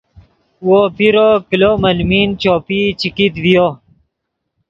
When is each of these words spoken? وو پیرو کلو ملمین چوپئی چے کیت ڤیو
وو 0.65 0.79
پیرو 0.97 1.27
کلو 1.49 1.71
ملمین 1.83 2.29
چوپئی 2.41 2.81
چے 2.99 3.07
کیت 3.15 3.33
ڤیو 3.43 3.67